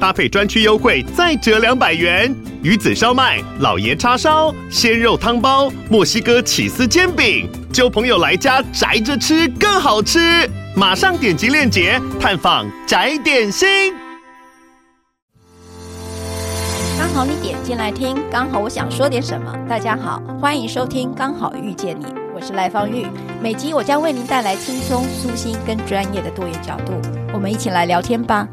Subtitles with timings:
[0.00, 2.34] 搭配专区优惠再折两百元。
[2.62, 10.48] 鱼子烧麦、老爷叉烧、鲜肉汤包、墨西哥起司煎饼，揪朋友来家宅着吃更好吃。
[10.74, 13.94] 马上点击链接探访宅点心。
[16.98, 19.54] 刚好你点进来听，刚好我想说点什么。
[19.68, 22.04] 大家好，欢迎收听《刚好遇见你》，
[22.34, 23.06] 我是赖芳玉。
[23.40, 26.92] 每集我将为您带来轻松、舒心跟专业的多元角度，
[27.32, 28.46] 我们一起来聊天吧。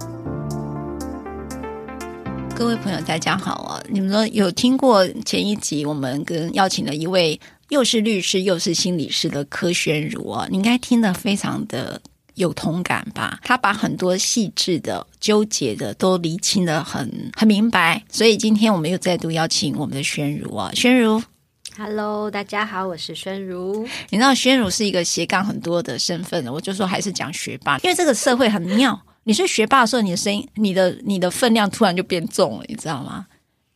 [2.56, 3.84] 各位朋友，大家好啊！
[3.90, 7.40] 你们说有听过前一集我们跟邀请了一位
[7.70, 10.48] 又是律师又是心理师的柯宣如啊？
[10.50, 12.02] 你应该听得非常的。
[12.36, 13.40] 有同感吧？
[13.44, 21.22] 他把很多细致的、纠结的都厘清得很很明白，所以今天我们又再度邀请我们的宣如啊，宣如
[21.78, 23.88] ，Hello，大家好，我是宣如。
[24.10, 29.00] 你知道宣如是一个斜杠很多的身份，我就说还是讲学霸，因为这个社会很妙。
[29.24, 33.28] 你是学霸的时候，你的声音、你的你的分量突然就变重了，你知道吗？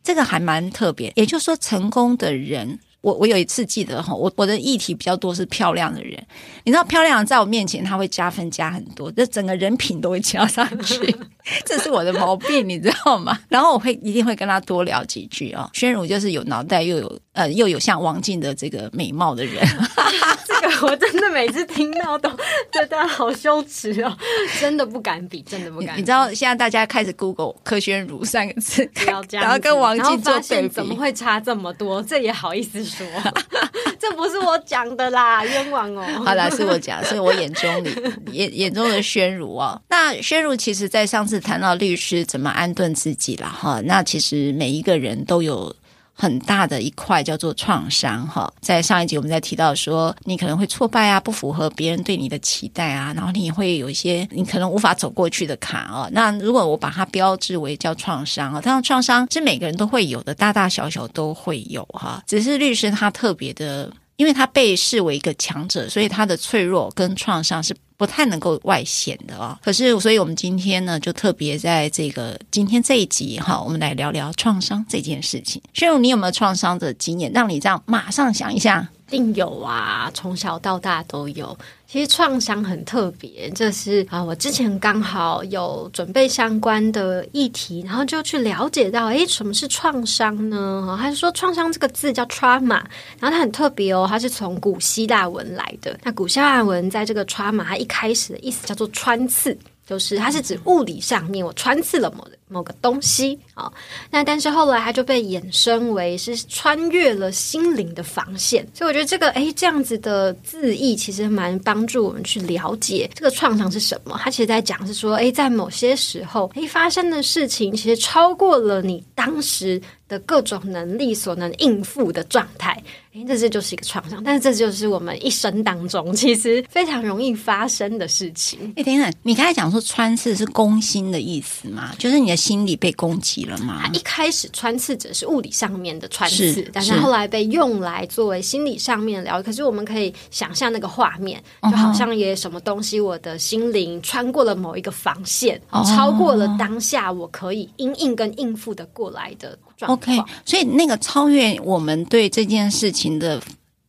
[0.04, 1.12] 这个还蛮特别。
[1.16, 2.80] 也就是说，成功的人。
[3.02, 6.22] 我我有一次记得哈，我我的议题比较多是漂亮的人，
[6.66, 11.16] 你知道漂亮在我面前他会加分加很多，这整个人品都会加上去，
[11.64, 13.40] 这是我的毛病，你知道吗？
[13.48, 15.70] 然后我会一定会跟他多聊几句啊。
[15.74, 19.64] 宣如就是有脑袋又有呃又有像王静的这个美貌的人，
[20.48, 22.28] 这个我真的每次听到都
[22.72, 24.18] 觉得好羞耻哦，
[24.60, 26.06] 真的不敢比，真的不敢比你。
[26.06, 28.90] 知道现在大家开始 Google 柯宣如三个字，
[29.30, 32.02] 然后跟王静做对比，怎么会差这么多？
[32.02, 33.06] 这也好意思说？
[33.22, 33.34] 说
[34.00, 36.04] 这不是我讲的啦，冤枉哦！
[36.26, 37.94] 好啦，是我讲，是我眼中里
[38.32, 39.80] 眼眼中的宣如哦。
[39.90, 45.76] 那宣如其实，在上次谈到律师怎么安顿自己了哈，那其实每一个人都有。
[46.20, 56.10] 很大的一块叫做创伤哈，在上一集我们在提到说，你可能会挫败啊，不符合别人对你的期待啊，然后你会有一些你可能无法走过去的坎啊。
[56.12, 62.24] 那如果我把它标志为叫创伤啊，当然创伤是每个人都会有的，大大小小都会有哈。
[62.26, 67.76] 只是律师他特别的，因为他被视为一个强者，所以他的脆弱跟创伤是。
[67.98, 75.62] 不太能够外显的哦，可是，所以我们今天呢，就特别在这个今天这一集哈，我们来聊聊创伤这件事情。
[75.74, 78.88] 宣如，你有没有创伤的经验，让你这样马上想一下？
[79.08, 81.58] 一定有啊，从小到大都有。
[81.88, 90.98] 其实创伤很特别，这是啊，我之前刚好有准备相关的议题，然后就去了解到，诶，什么是创伤呢？
[91.00, 92.82] 他是说创伤这个字叫 trauma，
[93.18, 95.98] 然后它很特别哦，它是从古希腊文来的。
[96.04, 99.58] 那古希腊文在这个 trauma，它一开始的意思叫做穿刺。
[99.88, 103.72] 就是它是指物理上面我穿刺了某人某个东西啊、
[104.10, 114.20] 那但是后来它就被衍生为是穿越了心灵的防线，所以我觉得这个诶这样子的字意其实蛮帮助我们去了解这个创伤是什么。
[114.24, 122.82] 它其实在讲是说，诶在某些时候诶发生的事情其实超过了你当时的各种能力所能应付的状态。
[123.28, 128.72] 这这就是一个创伤，但是这就是我们一生当中其实非常容易发生的事情。
[128.76, 131.96] 哎，等等，你刚才讲说穿刺是攻心的意思吗？
[131.98, 133.82] 就是你的心理被攻击了吗？
[133.84, 139.44] 他一开始穿刺者是物理上面的穿刺，是但是后来被用来作为心理上面的疗愈。
[139.44, 149.92] 可是我们可以想象那个画面，就好像也什么东西，我的心灵穿过了某一个防线，哦、超过了当下我可以因应跟应付的过来的状。
[149.92, 150.16] OK，
[150.46, 153.42] 所以那个超越我们对这件事情的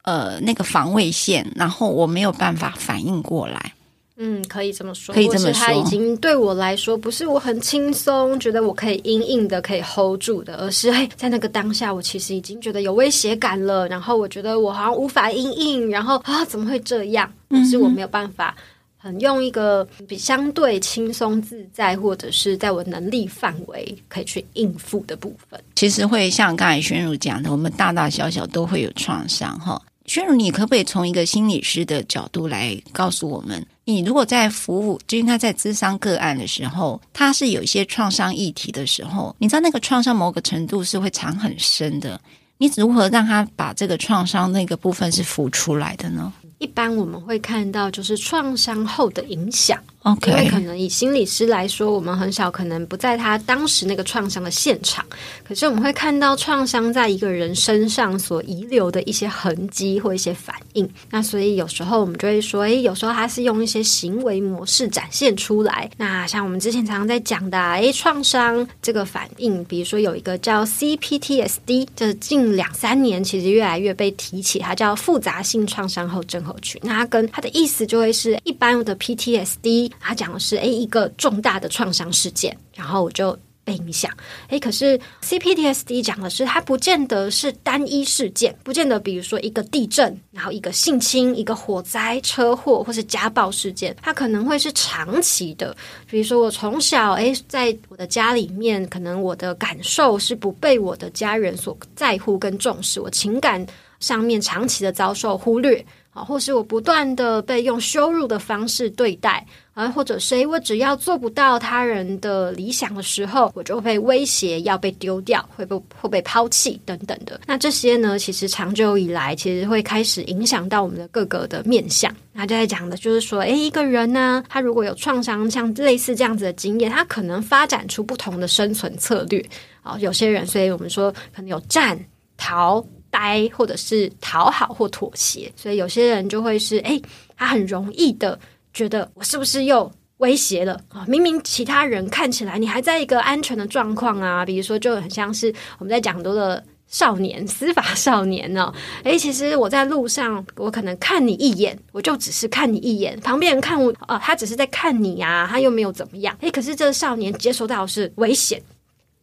[0.02, 3.74] 呃那个防卫线，然后我没有办法反应过来。
[4.18, 5.52] 嗯，可以这么说，可以这么说。
[5.52, 13.88] 他已经对我来说不是我很轻松，觉得我可以硬硬的可以 hold 住的，而是嘿，在那个当下，我其实已经觉得有威胁感了。
[13.88, 17.32] 然后我觉得我好像无法硬硬，然后啊，怎么会这样？
[17.48, 18.54] 可是我没有办法。
[19.00, 29.80] 很用一个比相对轻松自在，或者是在我能力范围可以去应付的部分，其实会像刚才宣如讲的，我们大大小小都会有创伤哈。
[30.04, 42.20] 宣如，你可不可以从一个心理师的角度来告诉我们，你如果在服务，就是他在咨商个案的时候，他是有一些创伤议题的时候，你知道那个创伤某个程度是会藏很深的，
[42.58, 46.30] 你如何让他把这个创伤那个部分是浮出来的呢？
[46.58, 55.04] 一般我们会看到，就是创伤后的影响 OK，因为可能以心理师来说，我们很少可能不在他当时那个创伤的现场，
[55.46, 60.88] 可是我们会看到创伤在一个人身上所遗留的一些痕迹或一些反应。
[61.10, 65.90] 那所以有时候我们就会说，诶，有时候他是用一些行为模式展现出来。
[65.96, 76.80] 那像我们之前常常在讲的，诶，创伤这个反应，比如说有一个叫 CPTSD，这近两三年其实越来越被提起，它叫复杂性创伤后症候群。
[76.84, 79.87] 那它跟它的意思就会是一般的 PTSD。
[80.00, 84.10] 他讲的是，诶，一个重大的创伤事件，然后我就被影响。
[84.48, 95.76] 诶，可是 CPTSD 讲的是，它不见得是单一事件，不见得，比如说一个地震，然后一个性侵，一个火灾、车祸或是家暴事件，它可能会是长期的。
[96.08, 103.66] 比如说我从小，诶，在我的家里面，可能我的感受是不被我的家人所在乎跟重视，我情感
[104.00, 105.84] 上面长期的遭受忽略。
[106.24, 109.44] 或是我不断的被用羞辱的方式对待，
[109.74, 117.40] 啊，或者谁我只要做不到他人的理想的时候，我就被威胁要被丢掉，会被会被抛弃等等的。
[117.46, 122.14] 那这些呢，其实长久以来，其实会开始影响到我们的各个的面相。
[122.32, 129.44] 那就在讲的就是说，诶，一个人呢，他如果有创伤，像类似这样子的经验，他可能发展出不同的生存策略。
[129.82, 131.98] 啊，有些人，所以我们说可能有战、
[132.36, 132.84] 逃。
[133.10, 137.00] 呆，或者是讨好或妥协，所以有些人就会是，诶，
[137.36, 138.38] 他很容易的
[138.72, 141.04] 觉得我是不是又威胁了啊？
[141.08, 148.72] 明明其他人看起来你还在一个安全的状况啊，比如说就很像是我们在讲多的少年， 司法少年呢，
[149.04, 158.60] 诶，其实我在路上，我可能看你一眼，我就只是看你一眼，旁边人看我啊，他只是在看你啊，他又没有怎么样，诶，可是这个少年接收到是危险。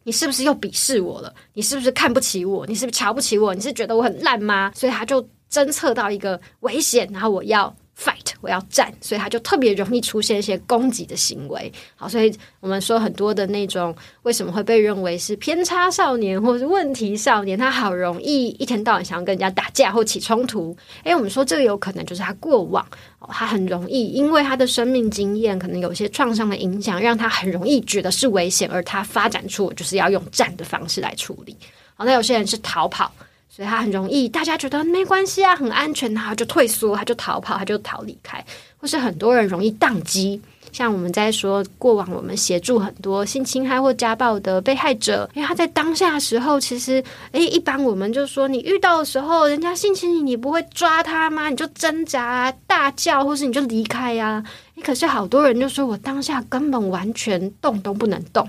[0.06, 1.34] 你是不是又鄙视我了？
[1.54, 2.64] 你是不是看不起我？
[2.68, 3.52] 你是不是瞧不起我？
[3.52, 4.70] 你是觉得我很烂吗？
[4.72, 5.20] 所以他就
[5.50, 7.74] 侦测到一个危险，然后我要。
[7.98, 11.72] fight，我要战，所以他就特别容易出现一些攻击的行为。
[11.94, 20.76] 好，所以我们说很多的那种为什么会被认为是偏差少年或是问题少年，他好容易一天到晚想要跟人家打架或起冲突。
[21.04, 22.86] 诶，我们说这个有可能就是他过往
[23.18, 31.56] 哦，他很容易因为他的生命经验可能有些创伤的影响，让他很容易觉得是危险，而他发展出就是要用战的方式来处理。
[31.94, 33.10] 好，那有些人是逃跑。
[33.56, 38.44] 所以他很容易，大家觉得没关系啊，很安全，他就退缩，他就逃跑，他就逃离开。
[38.76, 40.38] 或是很多人容易宕机，
[40.72, 51.48] 像我们在说过往，我们协助很多性侵害或家暴的被害者，因为他在当下的时候，其实，诶，一般我们就说，你遇到的时候，人家性侵你，你不会抓他吗？
[51.48, 54.44] 你就挣扎、啊大叫，或是你就离开呀？
[54.74, 58.46] 诶，可是好多人就说我当下根本完全动都不能动，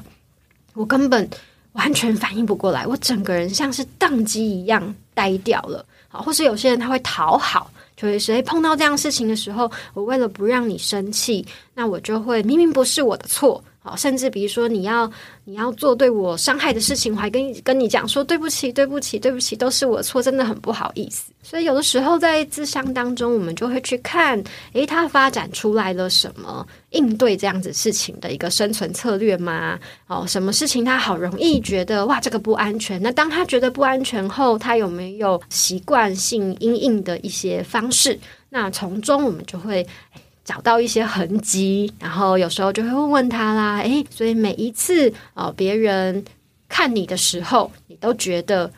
[0.74, 1.30] 我根本。
[1.78, 5.86] 完全反应不过来，我整个人像是宕机一样呆掉了。
[6.10, 13.64] 好，或是有些人他会讨好，就会说：“诶，碰到这样事情的时候，我为了不让你生气，那我就会明明不是我的错。”
[13.96, 15.10] 甚至比如说，你要
[15.46, 21.32] 你要做对我伤害的事情，我还跟跟你讲说对不起，对不起，对不起，都是我错，真的很不好意思。
[21.42, 24.44] 所以有的时候在咨商当中，我们就会去看，
[24.74, 29.80] 诶，他发展出来了什么应对这样子事情的一个生存策略吗？
[30.08, 33.02] 哦，什么事情他好容易觉得哇，这个不安全？
[33.02, 38.20] 那当他觉得不安全后，他有没有习惯性应应的一些方式？
[38.50, 39.86] 那从中我们就会。
[40.48, 43.80] 找到一些痕迹，然后有时候就会问问他啦。
[43.80, 46.24] 诶，所以每一次哦，别人
[46.70, 48.72] 看你的时候，你都觉得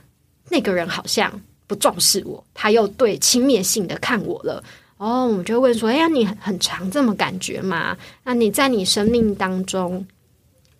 [0.49, 1.31] 那个人好像
[1.67, 4.63] 不重视我，他又对轻蔑性的看我了。
[4.97, 7.95] 哦，我们就问说：哎呀，你很常这么感觉吗？
[8.23, 10.03] 那你在你生命当中，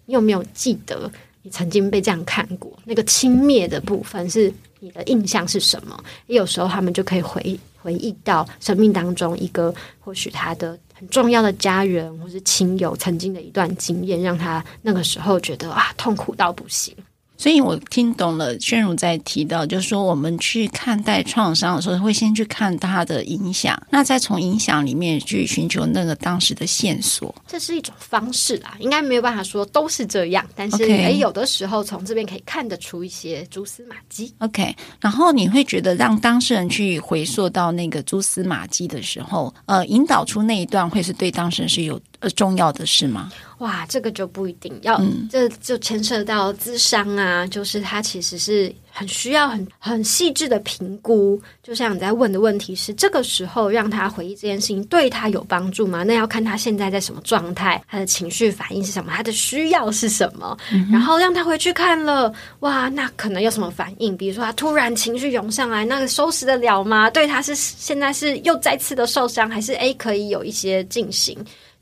[0.08, 1.12] 你有没有记得
[1.44, 2.74] 你曾经被这样看过？
[2.86, 6.04] 那个轻蔑的部分是你的印象是什么？
[6.26, 7.60] 有时候他们就可以回。
[7.82, 16.96] 回忆到生命当中一个或许他的很重要的家人或是亲友曾经的一段经验，让他那个时候觉得啊，痛苦到不行。
[17.40, 27.34] 所以我听懂了，宣如在提到，就是说我们去看待创伤的时候，会先去看它的影响，那再从影响里面去寻求那个当时的线索。
[27.48, 34.34] 这是一种方式啦，应该没有办法说都是这样，但是哎，有的时候从这边可以看得出一些蛛丝马迹。
[34.40, 43.32] OK，然后你会觉得让当事人去回溯到那个蛛丝马迹的时候，呃，引导出那一段会是对当事人是有呃重要的事吗？
[43.60, 51.42] 哇，这个就不一定要，嗯、这就牵涉到智商啊，就是他其实是很需要很很细致的评估。
[51.62, 56.04] 就像你在问的问题是，这个时候让他回忆这件事情对他有帮助吗？
[56.04, 64.16] 那要看他现在在什么状态，他的情绪反应是什么，他的需要是什么，嗯、然后让他回去看了，哇，那可能有什么反应？
[64.16, 67.10] 比如说他突然情绪涌上来，那个收拾得了吗？
[67.10, 71.38] 对他是现在是又再次的受伤，还是诶可以有一些进行？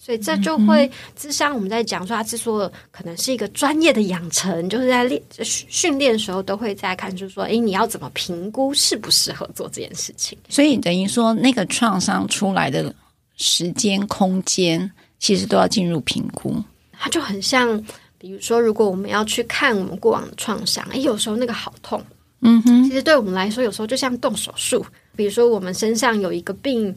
[0.07, 10.37] 所以这就会，智商我们在讲说，他之所以可能是一个专业的养成，就是在练训练的时候，都会在看，就是说，诶，你要怎么评估适不适合做这件事情？
[10.47, 12.95] 所以等于说，那个创伤出来的
[13.35, 16.55] 时间、空间，其实都要进入评估。
[16.93, 17.77] 它就很像，
[18.17, 22.01] 比如说，如果我们要去看我们过往的创伤，哎，有时候那个好痛，
[22.39, 24.85] 嗯哼，其实对我们来说，有时候就像动手术。
[25.17, 26.95] 比如说，我们身上有一个病，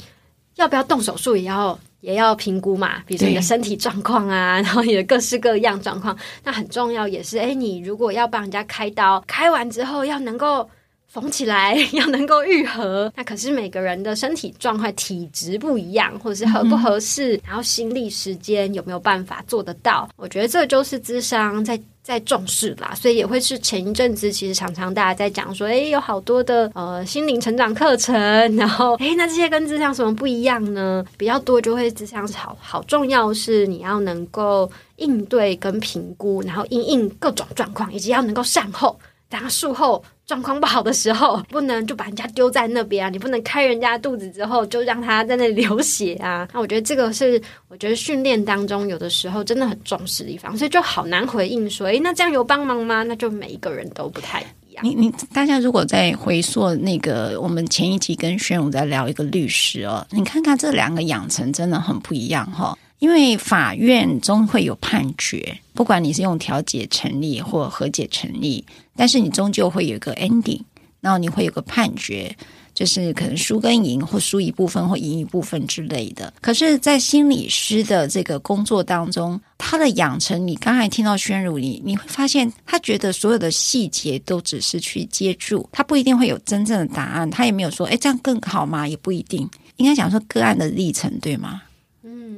[0.55, 1.77] 要不要动手术，也要。
[2.01, 7.39] 也要评估嘛，比如说你的身体状况啊， 然后你的各式各样状况，那很重要也是。
[7.39, 10.69] 哎，你如果要帮人家开刀，开完之后要能够
[11.13, 20.09] 缝起来， 要能够愈合，那可是每个人的身体状态、体质不一样，或者是合不合适，嗯、然后心力、时间有没有办法做得到？
[20.17, 21.79] 我觉得这就是智商在。
[22.03, 28.17] 在重视啦，所以也会是前一阵子，其实常常大家在讲说，诶，有好多的呃心灵成长课程，
[28.57, 31.05] 然后诶，那这些跟智商什么不一样呢？
[31.19, 38.99] 比较多就会智商好好重要是你要能够应对跟评估，然后因应各种状况，以及要能够善后，
[39.29, 40.03] 然后术后。
[40.31, 43.11] 状况不好的时候，不能就把人家丢在那边啊！
[43.11, 46.47] 你不能开人家肚子之后就让他在那里流血啊！
[46.55, 53.03] 那我觉得这个是我觉得训练当中有的时候真的很重视的地方，所以就好难回应说，诶，那这样有帮忙吗？
[53.03, 54.85] 那就每一个人都不太一样。
[54.85, 68.65] 你你大家如果在回溯那个我们前一集跟宣武在聊一个律师哦，你看看这两个养成真的很不一样哈、因为法院终会有判决，不管你是用调解成立或和解成立，
[68.95, 70.61] 但是你终究会有一个 ending，
[71.01, 72.37] 然后你会有个判决，
[72.75, 76.33] 就是可能输跟赢，或输一部分或赢一部分之类的。
[76.43, 88.87] 可是，在心理师的这个工作当中，他的养成，你刚才听到宣儒，你你会发现，他觉得所有的细节都只是去接住，他不一定会有真正的答案，他也没有说，哎，这样更好吗？
[88.87, 91.63] 也不一定，应该讲说个案的历程，对吗？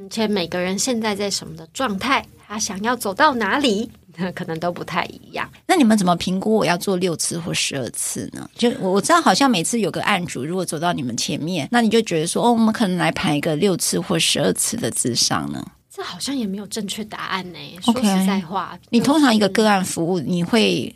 [0.09, 3.89] 且每个人现在在什么的状态，他想要走到哪里，
[4.35, 5.49] 可能都不太一样。
[5.67, 8.49] 那你们怎么评估我要做六次或十二次呢？
[8.55, 15.65] 就我我知道，好像每次有个案主如果走到你们前面，那你就觉得说，哦，我们可能来排一个六次或十二次的智商呢？
[15.95, 17.59] 这好像也没有正确答案呢。
[17.81, 20.95] 说实在话，你通常一个个案服务，你会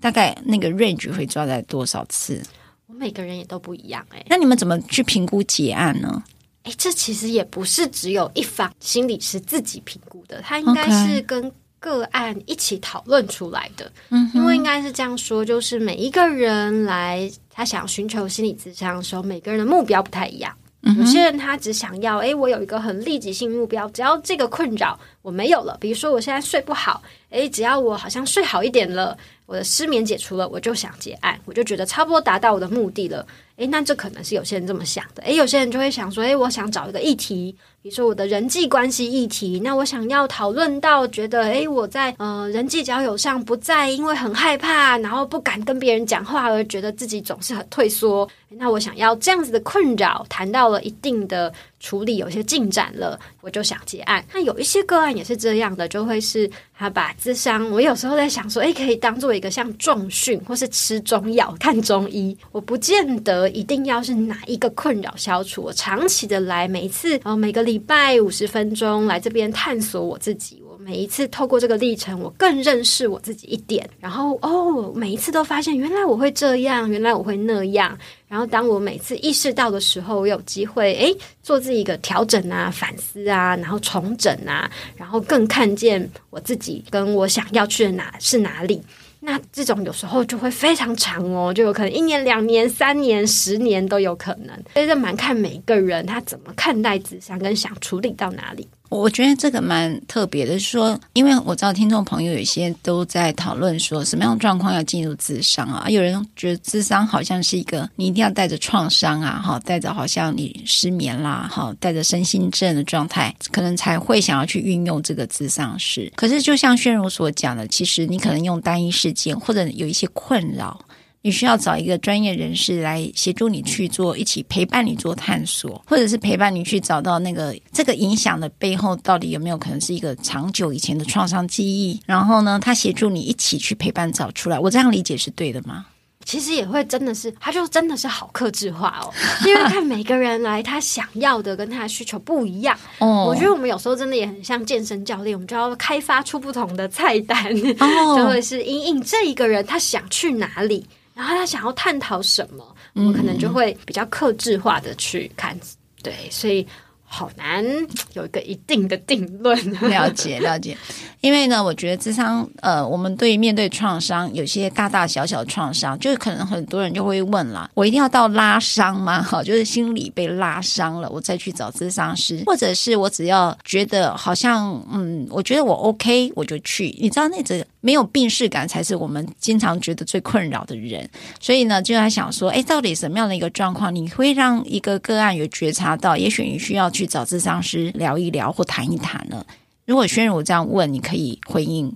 [0.00, 2.40] 大概那个 range 会抓在多少次？
[2.86, 4.24] 我每个人也都不一样哎。
[4.28, 6.22] 那你们怎么去评估结案呢？
[6.66, 13.90] 哎，这其实也不是只有一方心理师自己评估的，他应该是跟个案一起讨论出来的。
[14.08, 20.52] 嗯，因为应该是这样说，就是每一个人来他想寻求心理咨商的时候，每个人的目标不太一样。
[20.98, 33.26] 有些人他只想要，哎，我有一个很立即性目标，只要这个困扰我没有了，比如说我现在睡不好，哎，只要我好像睡好一点了，我的失眠解除了，我就想结案，我就觉得差不多达到我的目的了。
[33.56, 35.22] 诶，那这可能是有些人这么想的。
[35.22, 48.28] 诶，有些人就会想说，诶，我想找一个议题，比如说我的人际关系议题，那我想要讨论到，觉得，诶，我在呃人际交友上不再因为很害怕，然后不敢跟别人讲话而觉得自己总是很退缩。
[48.58, 54.24] 那我想要这样子的困扰谈到了一定的处理，有些进展了，我就想结案。
[54.32, 56.48] 那有一些个案也是这样的，就会是
[56.78, 63.45] 他把咨商，我有时候在想说，诶，可以当做一个像重训，或是吃中药、看中医，我不见得。
[63.50, 65.62] 一定要是哪一个困扰消除？
[65.62, 70.62] 我长期的来，每一次哦，每个礼拜五十分钟来这边探索我自己。
[70.68, 73.88] 我每一次透过这个历程，我更认识我自己一点。
[73.98, 77.96] 然后哦，每一次都发现原来我会这样，原来我会那样。
[78.28, 88.80] 然后当我每次意识到的时候，我有机会诶做自己一个调整啊、反思啊，然后重整啊，然后更看见我自己跟我想要去的哪是哪里。
[89.28, 98.68] 那这种有时候就会非常长哦，就有可能一年、两年、三年、十年都有可能，所以这蛮看每个人他怎么看待咨商，跟想处理到哪里。
[98.88, 105.88] 我觉得这个蛮特别的，说，因为我知道听众朋友有些都在讨论说，什么样的状况要进入智商啊？
[105.88, 116.10] 有人觉得智商好像是一个你一定要带着创伤啊，哈，带着好像你失眠啦，哈，带着身心症的状态，可能才会想要去运用这个智商师。
[116.14, 120.80] 可是，就像宣如所讲的，其实你可能用单一事件或者有一些困扰。
[121.26, 132.00] 你需要找一个专业人士来协助你去做，一起陪伴你做探索，或者是陪伴你去找到那个这个影响的背后到底有没有可能是一个长久以前的创伤记忆？
[132.06, 134.56] 然后呢，他协助你一起去陪伴找出来。
[134.56, 135.86] 我这样理解是对的吗？
[136.24, 139.12] 其实也会真的是，他就真的是好克制化哦，
[139.44, 142.78] 因为看每个人来，他想要的跟他的需求不一样。
[142.98, 150.86] 哦，我觉得我们有时候真的也很像健身教练，我们就要开发出不同的菜单，哦， 就会是因应这一个人他想去哪里。
[151.16, 155.58] 然后他想要探讨什么，我可能就会比较克制化的去看，
[156.02, 156.66] 对，所以
[157.08, 157.64] 好难
[158.12, 159.58] 有一个一定的定论。
[159.88, 160.76] 了解了解，
[161.22, 169.22] 因为呢，我觉得智商，呃，我们对面对创伤，有些大大小小的创伤，就是可能很多人就会问了：我一定要到拉伤吗？
[169.24, 176.94] 哈，就是心里被拉伤了，我再去找咨商师，或者是我只要觉得好像，嗯，我觉得我 OK，我就去。
[177.00, 181.08] 你知道那种没有病识感，才是我们经常觉得最困扰的人。
[181.38, 189.46] 所以呢，就在想说，哎，到底什么样的一个状况，你会让一个个案有觉察到，也许你需要去找咨商师聊一聊或谈一谈呢？
[189.84, 191.94] 如果宣如这样问，你可以回应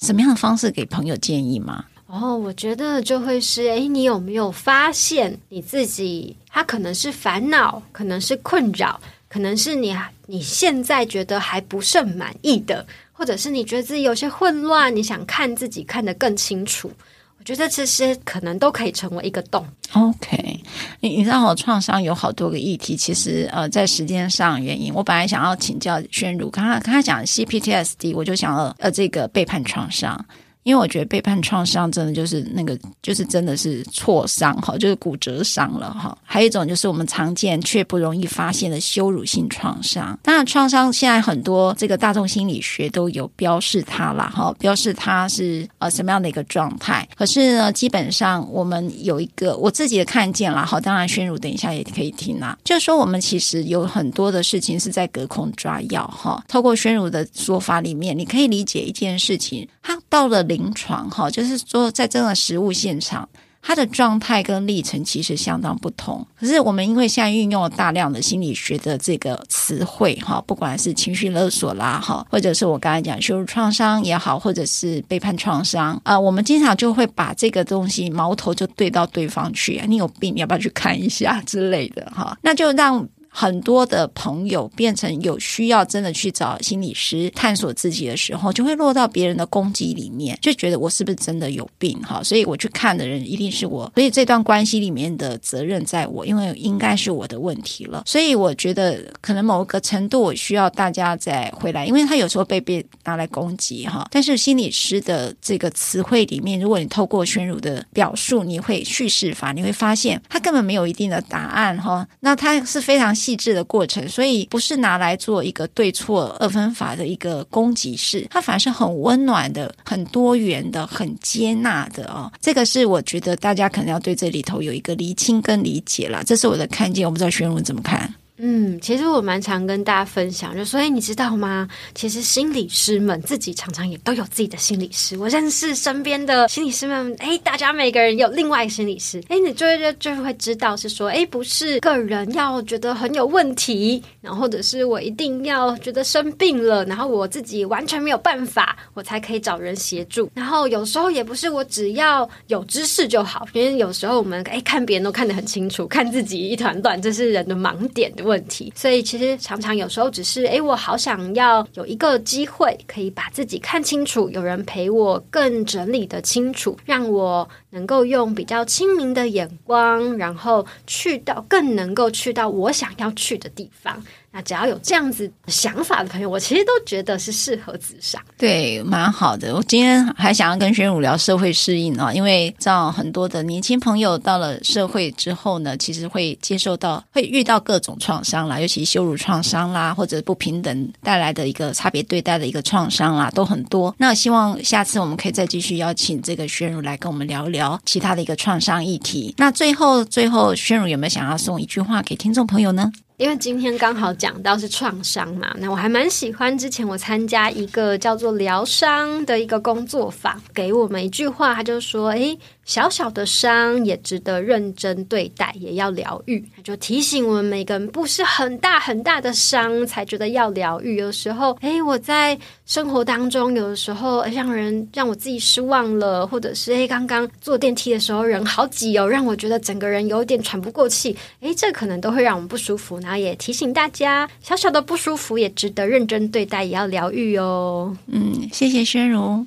[0.00, 1.84] 什么样的方式给朋友建议吗？
[2.06, 9.94] 哦，我觉得就会是，哎，你有没有发现你自己，他可能是烦恼，可能是困扰，可能是你
[10.26, 12.86] 你现在觉得还不甚满意的，
[13.16, 16.92] 或者是你觉得自己有些混乱，你想看自己看得更清楚。
[17.38, 19.64] 我觉得这些可能都可以成为一个洞。
[19.92, 20.60] OK，
[21.00, 30.26] 你你知道我创伤有好多个议题，其实呃，在时间上原因，我本来想要请教宣如，刚刚刚刚讲 CPTSD，我就想了呃这个背叛创伤。
[30.66, 36.18] 因为我觉得背叛创伤真的就是那个，就是真的是挫伤哈，就是骨折伤了哈。
[36.24, 40.18] 还有一种就是我们常见却不容易发现的羞辱性创伤。
[40.24, 47.08] 当然，创伤现在很多这个大众心理学都有标示它了哈，标示它是呃什么样的一个状态。
[47.16, 50.80] 可是呢，基本上我们有一个我自己的看见了哈。
[50.80, 56.44] 当然，宣如等一下也可以听啊，就是说我们其实有很多的事情是在隔空抓药哈。
[56.48, 63.28] 透过宣如的说法里面，你可以理解一件事情，它到了临床哈，就是说，在这个实物现场，
[63.60, 66.26] 它的状态跟历程其实相当不同。
[66.38, 82.36] 可是我们因为现在运用了大量的心理学的这个词汇哈，不管是情绪勒索啦哈，或者是我刚才讲羞辱创伤也好，或者是背叛创伤啊，我们经常就会把这个东西矛头就对到对方去，你有病，你要不要去看一下之类的哈？
[82.42, 83.06] 那就让。
[83.38, 92.22] 很多的朋友变成有需要真的去找心理师探索自己的时候，就会落到别人的攻击里面，就觉得我是不是真的有病哈？
[92.22, 98.04] 所以我去看的人一定是我，所以这段关系里面的责任在我，因为应该是我的问题了。
[98.06, 104.08] 所以我觉得可能某个程度我需要大家再回来，因为他有时候被被拿来攻击哈。
[104.10, 112.08] 但是心理师的这个词汇里面，如果你透过宣儒的表述，你会叙事法，你会发现他根本没有一定的答案哈。
[112.20, 113.14] 那他是非常。
[113.26, 122.30] 细致的过程，所以不是拿来做一个对错二分法的一个攻击式，它反而是很温暖的、很多元的、很接纳的哦。
[122.40, 128.14] 这个是我觉得大家可能要对这里头有一个厘清跟理解了，这是我的看见，我不知道宣如怎么看。
[128.38, 131.68] 嗯，其实我蛮常跟大家分享，就所以你知道吗？
[131.94, 135.16] 其实心理师们自己常常也都有自己的心理师。
[135.16, 139.22] 我认识身边的心理师们，哎，大家每个人有另外一个心理师。
[139.28, 150.30] 哎，你就就就会知道是说，哎，不是个人要觉得很有问题，然后或者是我一定要觉得生病了，然后我自己完全没有办法，我才可以找人协助。
[150.34, 174.02] 然后有时候也不是我只要有知识就好，因为有时候我们哎看别人都看得很清楚，看自己一团乱，这是人的盲点对问题，所以其实常常有时候只是诶，我好想要有一个机会可以把自己看清楚，有人陪我更整理的清楚，让我能够用比较清明的眼光，然后去到更能够去到我想要去的地方。
[174.32, 178.20] 那只要有这样子想法的朋友，我其实都觉得是适合咨商。
[178.36, 179.54] 对，蛮好的。
[179.54, 193.94] 我今天还想要跟宣如聊社会适应啊，因为知道很多的年轻朋友到了社会之后呢，其实会接受到、会遇到各种创伤啦，尤其羞辱创伤啦，或者不平等带来的一个差别对待的一个创伤啦，都很多。
[193.96, 199.34] 那希望下次我们可以再继续邀请这个宣如来跟我们聊聊其他的一个创伤议题。
[199.38, 202.90] 那最后，最后宣如有没有想要送一句话给听众朋友呢？
[203.16, 216.44] 因为今天刚好讲到是创伤嘛，那我还蛮喜欢之前我参加一个叫做疗伤的一个工作坊，给我们一句话，他就说：“诶。”小小的伤也值得认真对待，也要疗愈。
[216.64, 220.96] 就提醒我们每个人，不是很大很大的伤才觉得要疗愈。
[220.96, 231.16] 有时候，诶，我在生活当中，有的时候让人让我自己失望了，或者是诶，刚刚坐电梯的时候人好挤哦，让我觉得整个人有点喘不过气。
[231.40, 232.98] 诶，这可能都会让我们不舒服。
[232.98, 237.96] 然后也提醒大家，小小的不舒服也值得认真对待，也要疗愈哦。
[238.08, 239.46] 嗯，谢谢宣如，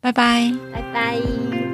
[0.00, 1.73] 拜拜，拜拜。